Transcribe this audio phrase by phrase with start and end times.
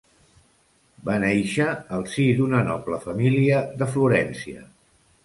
[1.09, 1.67] Va nàixer
[1.97, 4.65] al si d'una noble família de Florència.